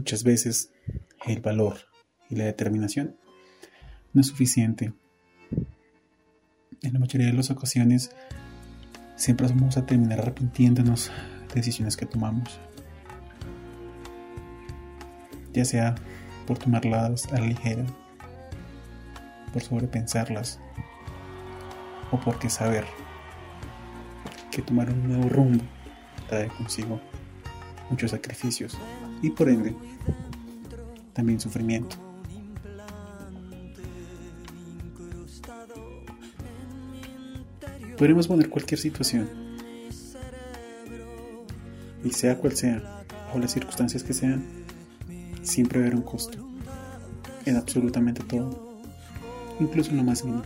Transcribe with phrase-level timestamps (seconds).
[0.00, 0.72] muchas veces
[1.26, 1.76] el valor
[2.30, 3.16] y la determinación
[4.14, 4.94] no es suficiente.
[6.80, 8.10] En la mayoría de las ocasiones
[9.14, 11.12] siempre vamos a terminar arrepintiéndonos
[11.48, 12.58] de decisiones que tomamos.
[15.52, 15.94] Ya sea
[16.46, 17.84] por tomarlas a la ligera,
[19.52, 20.60] por sobrepensarlas,
[22.10, 22.86] o porque saber
[24.50, 25.62] que tomar un nuevo rumbo
[26.26, 26.98] trae consigo
[27.90, 28.78] muchos sacrificios
[29.22, 29.74] y por ende
[31.12, 31.96] también sufrimiento.
[37.98, 39.28] Podemos poner cualquier situación.
[42.02, 44.42] Y sea cual sea, o las circunstancias que sean,
[45.42, 46.38] siempre habrá un costo.
[47.44, 48.80] En absolutamente todo.
[49.60, 50.44] Incluso en lo más mínimo.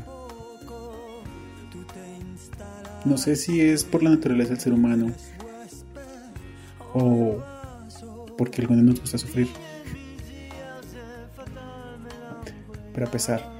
[3.04, 5.12] No sé si es por la naturaleza del ser humano
[6.94, 7.53] o
[8.36, 9.48] porque algunos nos gusta sufrir.
[12.92, 13.52] Pero a pesar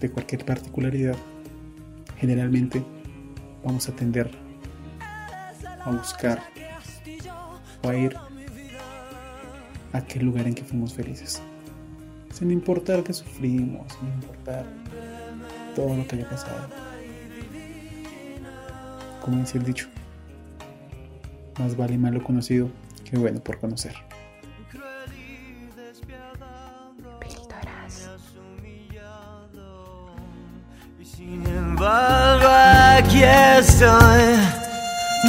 [0.00, 1.16] de cualquier particularidad,
[2.18, 2.82] generalmente
[3.64, 4.30] vamos a tender
[5.84, 6.42] a buscar
[7.82, 8.16] o a ir
[9.92, 11.42] a aquel lugar en que fuimos felices.
[12.32, 14.66] Sin importar que sufrimos, sin importar
[15.74, 16.68] todo lo que haya pasado.
[19.22, 19.88] Como dice el dicho,
[21.58, 22.70] más vale malo conocido
[23.10, 23.94] que bueno por conocer.
[32.98, 34.36] aquí estoy,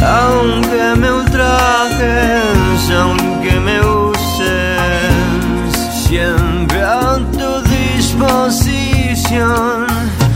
[0.02, 5.12] aunque me ultrajes, aunque me uses,
[6.08, 9.18] siempre a tu disposición.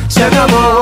[0.08, 0.81] Se acabó,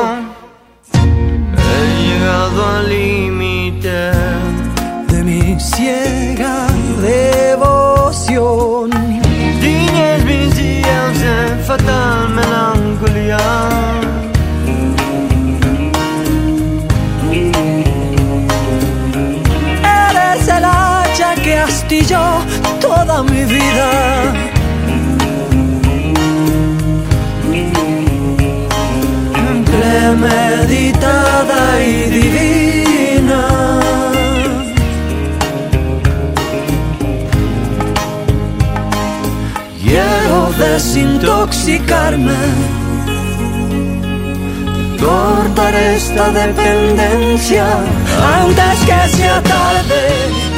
[12.10, 13.38] de fatal melancolía.
[22.08, 22.42] yo
[22.80, 24.34] toda mi vida.
[29.66, 32.69] Premeditada y divina.
[40.60, 42.36] Desintoxicarme
[45.00, 47.66] cortar esta dependencia
[48.22, 50.50] antes que sea tarde.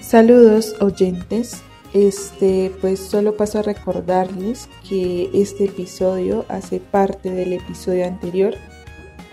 [0.00, 1.62] Saludos oyentes.
[1.94, 8.54] Este, pues solo paso a recordarles que este episodio hace parte del episodio anterior.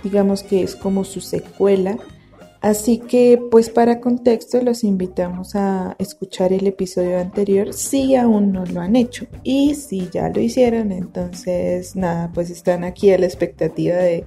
[0.03, 1.97] Digamos que es como su secuela.
[2.65, 8.65] Así que, pues para contexto, los invitamos a escuchar el episodio anterior si aún no
[8.65, 9.27] lo han hecho.
[9.43, 14.25] Y si ya lo hicieron, entonces nada, pues están aquí a la expectativa de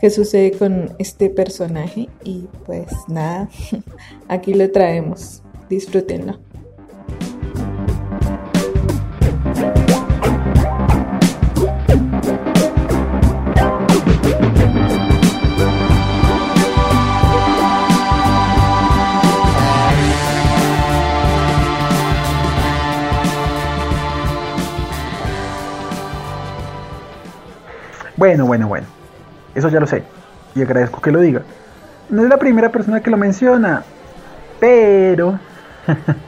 [0.00, 2.08] qué sucede con este personaje.
[2.24, 3.50] Y pues nada,
[4.28, 5.42] aquí lo traemos.
[5.68, 6.38] Disfrútenlo.
[28.16, 28.86] Bueno, bueno, bueno.
[29.54, 30.04] Eso ya lo sé.
[30.54, 31.42] Y agradezco que lo diga.
[32.10, 33.84] No es la primera persona que lo menciona.
[34.60, 35.38] Pero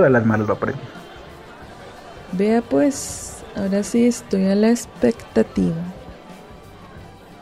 [0.00, 0.80] de las malas lo aprendí.
[2.32, 5.76] Vea pues, ahora sí estoy a la expectativa.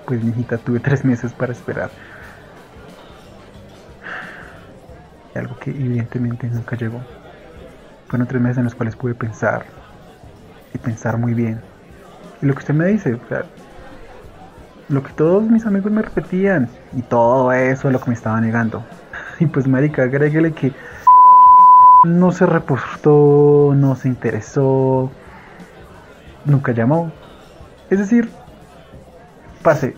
[0.07, 1.91] Pues mijita, tuve tres meses para esperar.
[5.35, 7.01] Algo que evidentemente nunca llegó.
[8.09, 9.65] Fueron tres meses en los cuales pude pensar.
[10.75, 11.70] Y pensar muy bien.
[12.43, 13.45] Y lo que usted me dice, o sea,
[14.89, 16.69] lo que todos mis amigos me repetían.
[16.97, 18.85] Y todo eso es lo que me estaba negando.
[19.41, 20.75] Y pues marica, agréguele que
[22.05, 25.11] no se reportó, no se interesó,
[26.45, 27.11] nunca llamó.
[27.89, 28.31] Es decir,
[29.63, 29.97] pase,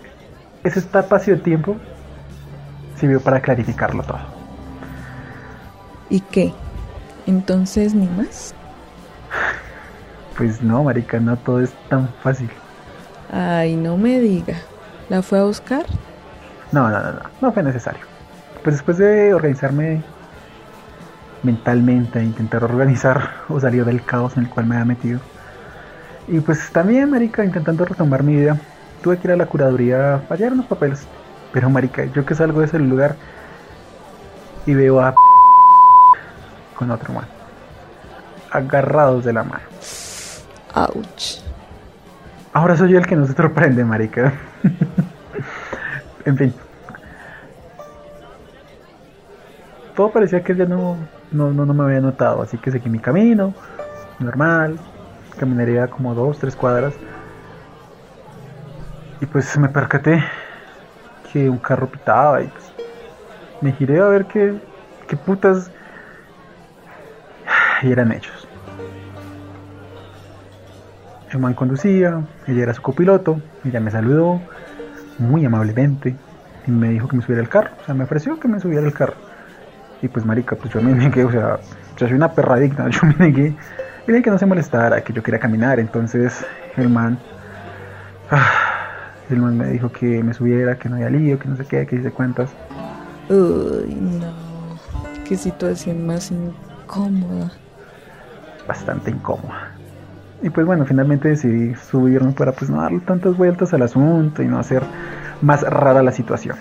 [0.62, 1.76] ese espacio de tiempo
[2.96, 4.20] sirvió para clarificarlo todo.
[6.08, 6.52] ¿Y qué?
[7.26, 8.54] Entonces, ni más.
[10.36, 12.50] Pues no, marica, no todo es tan fácil.
[13.30, 14.56] Ay, no me diga.
[15.08, 15.84] ¿La fue a buscar?
[16.70, 18.00] No, no, no, no, no fue necesario.
[18.62, 20.02] Pues después de organizarme
[21.42, 25.20] mentalmente, intentar organizar o salir del caos en el cual me había metido.
[26.28, 28.56] Y pues también, marica, intentando retomar mi vida,
[29.02, 31.06] tuve que ir a la curaduría a fallar unos papeles.
[31.52, 33.16] Pero, marica, yo que salgo de ese lugar
[34.64, 35.14] y veo a
[36.76, 37.26] con otro man.
[38.50, 39.64] Agarrados de la mano.
[40.74, 41.40] Ouch.
[42.52, 44.32] Ahora soy yo el que no se sorprende, marica.
[46.24, 46.54] en fin.
[49.96, 50.96] Todo parecía que ya no,
[51.30, 53.54] no, no, no me había notado, así que seguí mi camino,
[54.18, 54.78] normal,
[55.38, 56.94] caminaría como dos, tres cuadras.
[59.20, 60.22] Y pues me percaté
[61.32, 62.72] que un carro pitaba y pues
[63.60, 64.54] me giré a ver qué,
[65.08, 65.70] qué putas.
[67.82, 68.41] Y eran hechos.
[71.32, 74.38] El man conducía, ella era su copiloto, ella me saludó
[75.18, 76.14] muy amablemente
[76.66, 78.84] y me dijo que me subiera al carro, o sea, me ofreció que me subiera
[78.84, 79.14] al carro.
[80.02, 81.58] Y pues marica, pues yo me negué, o sea,
[81.96, 83.54] yo soy una perra digna, yo me negué
[84.06, 86.44] y dije que no se molestara, que yo quería caminar, entonces
[86.76, 87.18] el man,
[88.30, 88.50] ah,
[89.30, 91.86] el man me dijo que me subiera, que no había lío, que no sé qué,
[91.86, 92.50] que hice cuentas.
[93.30, 94.34] Uy, no.
[95.24, 97.52] Qué situación más incómoda.
[98.68, 99.72] Bastante incómoda.
[100.42, 104.46] Y pues bueno, finalmente decidí subirme para pues no darle tantas vueltas al asunto y
[104.46, 104.82] no hacer
[105.40, 106.56] más rara la situación.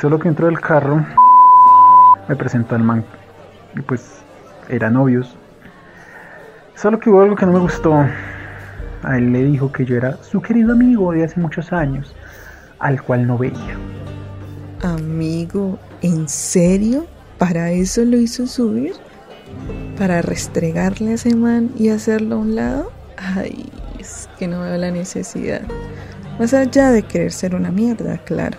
[0.00, 1.04] Solo que entró del carro
[2.28, 3.04] me presentó al man
[3.74, 4.22] y pues
[4.68, 5.36] eran novios.
[6.74, 8.04] Solo que hubo algo que no me gustó.
[9.04, 12.14] A él le dijo que yo era su querido amigo de hace muchos años,
[12.78, 13.76] al cual no veía.
[14.82, 17.06] Amigo, ¿en serio?
[17.38, 18.92] ¿Para eso lo hizo subir?
[19.98, 22.92] ¿Para restregarle a ese man y hacerlo a un lado?
[23.16, 25.62] Ay, es que no veo la necesidad.
[26.38, 28.58] Más allá de querer ser una mierda, claro.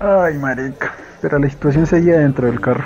[0.00, 0.94] Ay, marica.
[1.20, 2.84] Pero la situación seguía dentro del carro.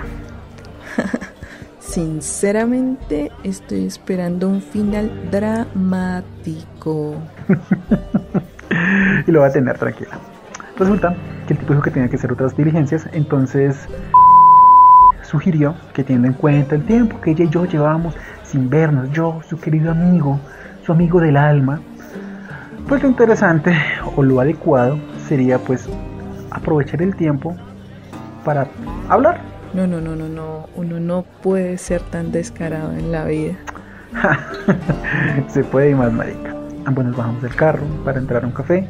[1.79, 7.15] Sinceramente, estoy esperando un final dramático.
[9.27, 10.19] y lo va a tener tranquila.
[10.77, 11.15] Resulta
[11.47, 13.89] que el tipo dijo que tenía que hacer otras diligencias, entonces
[15.35, 18.15] sugirió que teniendo en cuenta el tiempo que ella y yo llevábamos
[18.45, 20.39] sin vernos, yo, su querido amigo,
[20.87, 21.81] su amigo del alma,
[22.89, 23.75] pues lo interesante
[24.15, 24.97] o lo adecuado
[25.27, 25.89] sería pues
[26.53, 27.57] aprovechar el tiempo
[28.45, 28.69] para
[29.09, 29.41] hablar.
[29.73, 30.69] No, no, no, no, no.
[30.77, 33.55] Uno no puede ser tan descarado en la vida.
[35.49, 36.55] Se puede ir más, marica.
[36.85, 38.89] Ambos nos bajamos del carro para entrar a un café.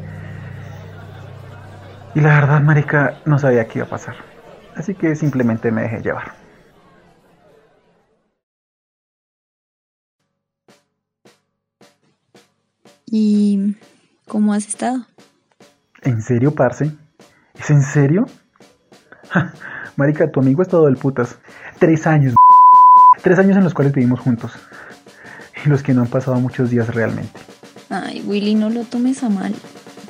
[2.13, 4.34] Y la verdad, marica, no sabía qué iba a pasar.
[4.75, 6.33] Así que simplemente me dejé llevar.
[13.07, 13.75] ¿Y
[14.27, 15.05] cómo has estado?
[16.01, 16.91] ¿En serio, parce?
[17.57, 18.25] ¿Es en serio?
[19.95, 21.37] Marica, tu amigo ha estado del putas.
[21.79, 22.35] Tres años.
[23.23, 24.51] Tres años en los cuales vivimos juntos.
[25.65, 27.39] Y los que no han pasado muchos días realmente.
[27.89, 29.55] Ay, Willy, no lo tomes a mal.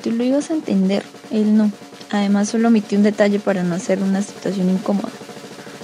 [0.02, 1.70] Tú lo ibas a entender, él no.
[2.12, 5.08] Además, solo omití un detalle para no hacer una situación incómoda.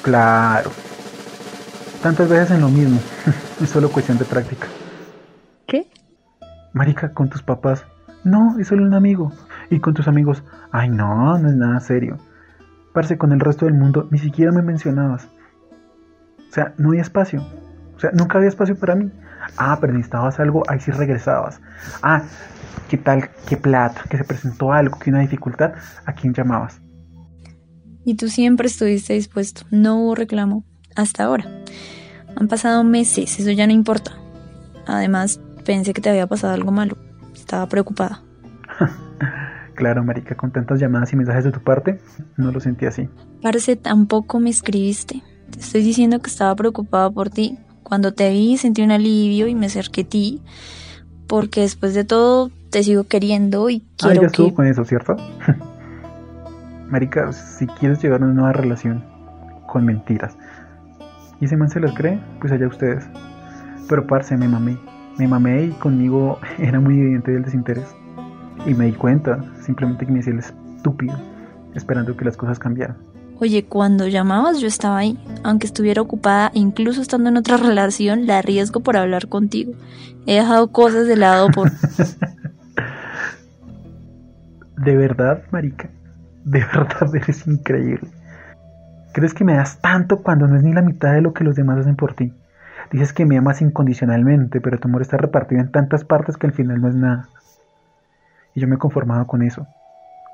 [0.02, 0.70] Claro.
[2.02, 2.98] Tantas veces en lo mismo.
[3.60, 4.66] es solo cuestión de práctica.
[5.66, 5.88] ¿Qué?
[6.72, 7.84] Marica, con tus papás.
[8.24, 9.32] No, es solo un amigo.
[9.70, 10.42] Y con tus amigos.
[10.70, 12.18] Ay, no, no es nada serio.
[12.92, 15.28] Parce, con el resto del mundo ni siquiera me mencionabas.
[16.48, 17.42] O sea, no había espacio.
[17.96, 19.10] O sea, nunca había espacio para mí.
[19.56, 21.60] Ah, pero necesitabas algo, ahí sí regresabas.
[22.02, 22.22] Ah,
[22.92, 23.30] ¿qué tal?
[23.48, 24.02] ¿Qué plata?
[24.10, 25.72] Que se presentó algo, que una dificultad,
[26.04, 26.78] ¿a quién llamabas?
[28.04, 29.62] Y tú siempre estuviste dispuesto.
[29.70, 30.66] No hubo reclamo.
[30.94, 31.46] Hasta ahora.
[32.36, 34.12] Han pasado meses, eso ya no importa.
[34.86, 36.98] Además, pensé que te había pasado algo malo.
[37.34, 38.22] Estaba preocupada.
[39.74, 41.98] Claro, marica, con tantas llamadas y mensajes de tu parte,
[42.36, 43.08] no lo sentí así.
[43.40, 45.22] Parece tampoco me escribiste.
[45.50, 47.58] Te estoy diciendo que estaba preocupada por ti.
[47.82, 50.42] Cuando te vi sentí un alivio y me acerqué a ti,
[51.26, 54.54] porque después de todo te sigo queriendo y quiero ah, ya estuvo que...
[54.54, 55.14] con eso, ¿cierto?
[56.90, 59.04] marica, si quieres llevar una nueva relación
[59.66, 60.36] con mentiras
[61.42, 63.04] y ese man se las cree, pues allá ustedes.
[63.88, 64.78] Pero parce, me mamé.
[65.18, 67.88] Me mamé y conmigo era muy evidente el desinterés.
[68.64, 71.18] Y me di cuenta, simplemente que me hacía el estúpido,
[71.74, 72.96] esperando que las cosas cambiaran.
[73.40, 78.38] Oye, cuando llamabas yo estaba ahí, aunque estuviera ocupada, incluso estando en otra relación, la
[78.38, 79.72] arriesgo por hablar contigo.
[80.26, 81.72] He dejado cosas de lado por...
[84.82, 85.88] de verdad, marica,
[86.44, 88.10] de verdad eres increíble.
[89.12, 91.54] ¿Crees que me das tanto cuando no es ni la mitad de lo que los
[91.54, 92.34] demás hacen por ti?
[92.90, 96.52] Dices que me amas incondicionalmente, pero tu amor está repartido en tantas partes que al
[96.52, 97.28] final no es nada.
[98.54, 99.66] Y yo me conformaba con eso.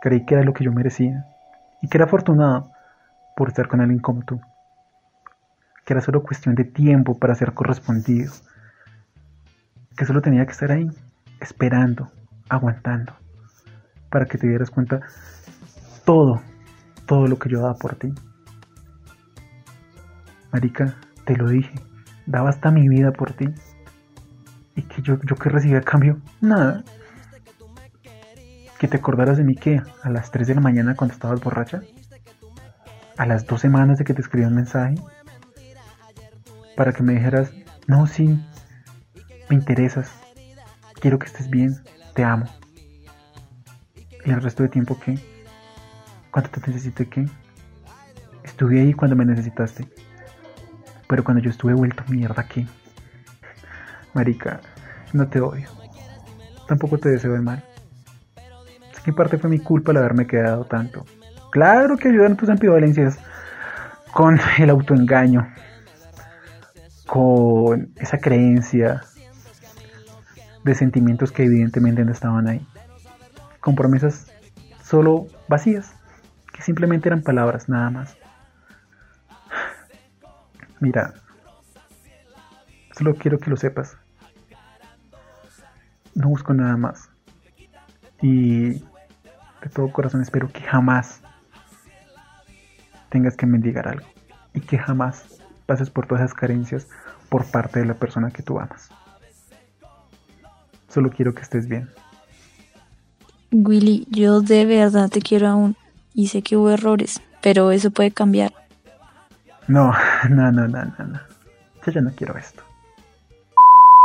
[0.00, 1.26] Creí que era lo que yo merecía.
[1.82, 2.70] Y que era afortunado
[3.36, 4.40] por estar con alguien como tú.
[5.84, 8.32] Que era solo cuestión de tiempo para ser correspondido.
[9.96, 10.90] Que solo tenía que estar ahí,
[11.40, 12.10] esperando,
[12.48, 13.12] aguantando,
[14.10, 15.00] para que te dieras cuenta
[16.04, 16.40] todo,
[17.06, 18.12] todo lo que yo daba por ti.
[20.52, 21.74] Marica, te lo dije,
[22.26, 23.48] daba hasta mi vida por ti.
[24.76, 26.20] ¿Y que yo, yo que recibí a cambio?
[26.40, 26.84] Nada.
[28.78, 31.82] Que te acordaras de mí que a las 3 de la mañana cuando estabas borracha.
[33.16, 34.94] A las dos semanas de que te escribí un mensaje.
[36.76, 37.52] Para que me dijeras,
[37.88, 38.40] no, sí,
[39.50, 40.10] me interesas.
[41.00, 41.74] Quiero que estés bien,
[42.14, 42.46] te amo.
[44.28, 45.18] ¿Y el resto de tiempo qué?
[46.30, 47.24] ¿Cuánto te necesité qué?
[48.44, 49.88] Estuve ahí cuando me necesitaste.
[51.08, 52.68] Pero cuando yo estuve vuelto mierda aquí.
[54.12, 54.60] Marica,
[55.14, 55.70] no te odio.
[56.66, 57.64] Tampoco te deseo el mal.
[58.92, 61.06] Sé que en parte fue mi culpa el haberme quedado tanto.
[61.50, 63.18] Claro que ayudan tus ambivalencias
[64.12, 65.48] con el autoengaño,
[67.06, 69.00] con esa creencia
[70.64, 72.66] de sentimientos que evidentemente no estaban ahí.
[73.60, 74.32] Con promesas
[74.82, 75.94] solo vacías,
[76.52, 78.16] que simplemente eran palabras nada más.
[80.80, 81.14] Mira,
[82.96, 83.96] solo quiero que lo sepas.
[86.14, 87.10] No busco nada más.
[88.20, 91.20] Y de todo corazón espero que jamás
[93.08, 94.06] tengas que mendigar algo.
[94.54, 96.88] Y que jamás pases por todas esas carencias
[97.28, 98.90] por parte de la persona que tú amas.
[100.88, 101.88] Solo quiero que estés bien.
[103.50, 105.76] Willy, yo de verdad te quiero aún.
[106.14, 108.52] Y sé que hubo errores, pero eso puede cambiar.
[109.68, 109.92] No,
[110.28, 111.20] no, no, no, no, no.
[111.86, 112.62] Yo ya no quiero esto.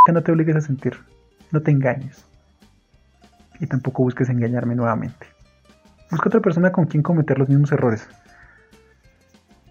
[0.05, 0.97] Que no te obligues a sentir.
[1.51, 2.25] No te engañes.
[3.59, 5.27] Y tampoco busques engañarme nuevamente.
[6.11, 8.07] Busca otra persona con quien cometer los mismos errores.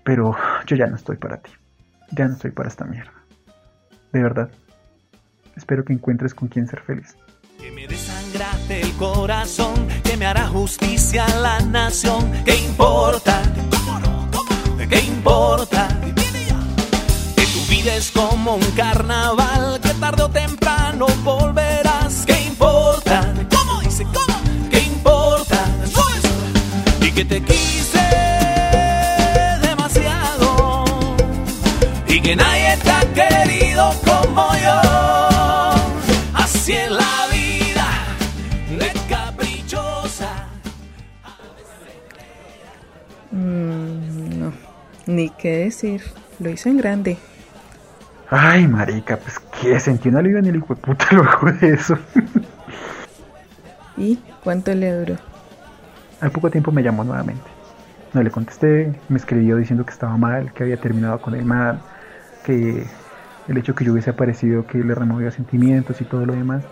[0.05, 0.37] Pero
[0.67, 1.51] yo ya no estoy para ti.
[2.11, 3.13] Ya no estoy para esta mierda.
[4.13, 4.51] De verdad.
[5.57, 7.17] Espero que encuentres con quien ser feliz.
[7.59, 7.91] Que me el
[10.05, 12.31] que me hará justicia la nación.
[12.45, 13.43] ¿Qué importa?
[14.89, 15.89] ¿Qué importa?
[17.35, 21.62] Que tu vida es como un carnaval, que tarde o temprano volverás.
[43.33, 44.53] Mm, no,
[45.07, 46.03] ni qué decir.
[46.39, 47.19] Lo hizo en grande.
[48.31, 51.99] Ay, marica, pues que sentí un alivio en el hijo de puta luego de eso.
[53.97, 55.17] ¿Y cuánto le duró?
[56.21, 57.43] Al poco tiempo me llamó nuevamente.
[58.13, 61.81] No le contesté, me escribió diciendo que estaba mal, que había terminado con el mal,
[62.45, 62.87] que
[63.49, 66.65] el hecho que yo hubiese aparecido que le removía sentimientos y todo lo demás,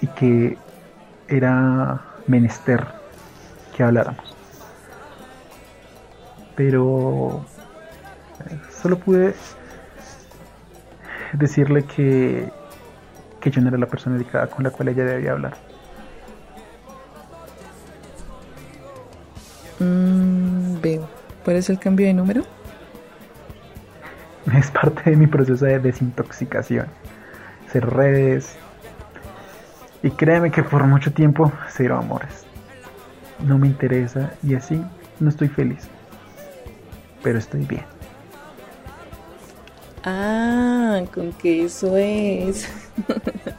[0.00, 0.58] y que
[1.28, 2.86] era menester
[3.76, 4.33] que habláramos.
[6.56, 7.44] Pero
[8.70, 9.34] solo pude
[11.32, 12.50] decirle que,
[13.40, 15.54] que yo no era la persona indicada con la cual ella debía hablar.
[19.80, 21.08] Mm, veo.
[21.44, 22.42] ¿Cuál es el cambio de número?
[24.56, 26.86] Es parte de mi proceso de desintoxicación.
[27.66, 28.56] Hacer redes.
[30.02, 32.44] Y créeme que por mucho tiempo cero amores.
[33.40, 34.82] No me interesa y así
[35.18, 35.88] no estoy feliz.
[37.24, 37.84] Pero estoy bien.
[40.04, 42.68] Ah, con que eso es.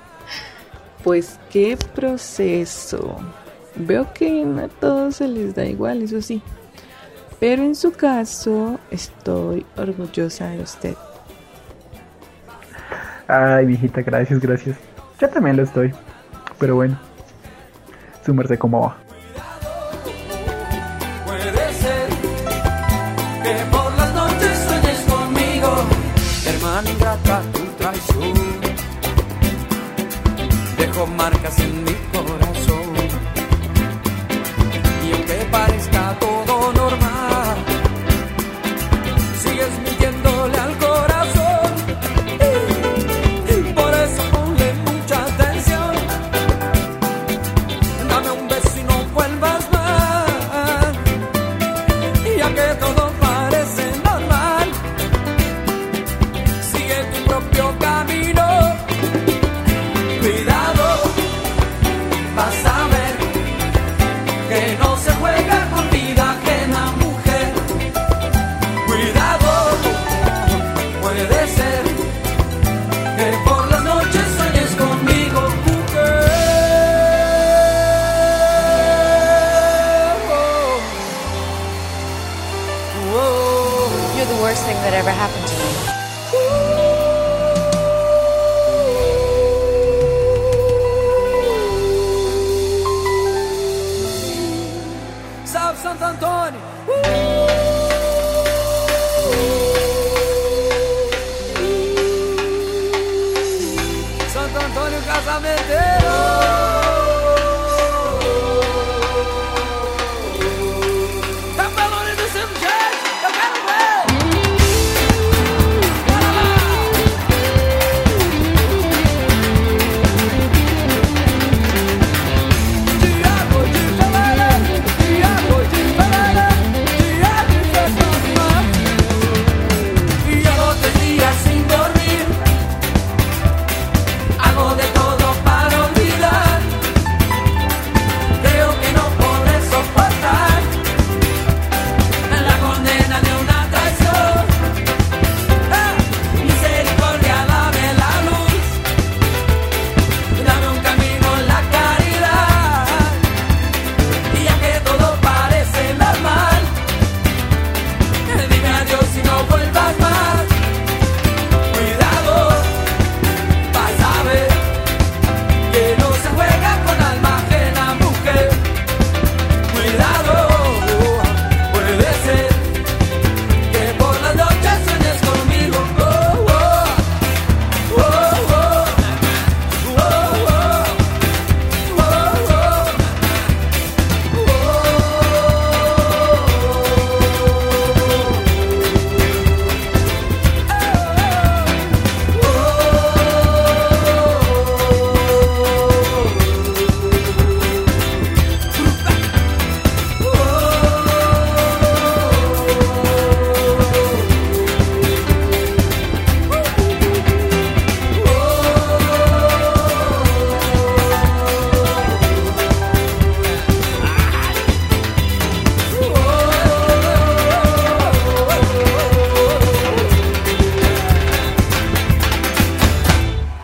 [1.04, 3.18] pues qué proceso.
[3.76, 6.42] Veo que no a todos se les da igual, eso sí.
[7.40, 10.96] Pero en su caso, estoy orgullosa de usted.
[13.28, 14.78] Ay, viejita, gracias, gracias.
[15.20, 15.92] Yo también lo estoy.
[16.60, 16.98] Pero bueno.
[18.24, 19.05] Su merced cómo va.
[30.96, 31.85] Dejó marcas en
[95.86, 96.60] Santo Antônio.
[96.88, 97.46] Uh!
[104.34, 106.05] Santo Antônio Casamenteiro.